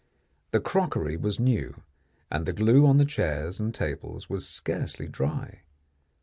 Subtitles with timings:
[0.49, 1.83] The crockery was new,
[2.31, 5.61] and the glue on the chairs and tables was scarcely dry.